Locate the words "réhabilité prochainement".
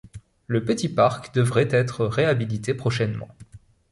2.07-3.27